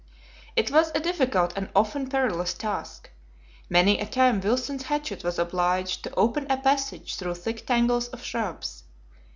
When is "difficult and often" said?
0.99-2.09